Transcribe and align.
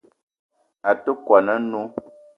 A 0.89 0.91
te 1.03 1.11
kwuan 1.23 1.47
a-nnó 1.53 1.81